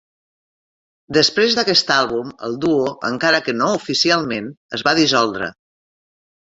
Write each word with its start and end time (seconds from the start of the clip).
Després 1.17 1.57
d'aquest 1.59 1.93
àlbum, 1.97 2.33
el 2.49 2.57
duo, 2.65 2.89
encara 3.11 3.43
que 3.49 3.57
no 3.61 3.71
oficialment, 3.83 4.51
es 4.81 4.89
va 4.91 4.99
dissoldre. 5.05 5.55